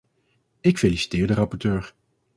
Ik 0.61 0.77
feliciteer 0.77 1.27
de 1.27 1.33
rapporteur. 1.33 1.93